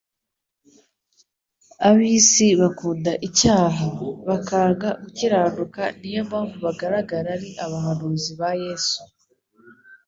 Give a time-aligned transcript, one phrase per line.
[1.87, 3.85] Ab'isi bakunda icyaha,
[4.27, 8.99] bakanga gukiranuka niyo mpamvu bagaragara ari abahanuzi ba Yesu.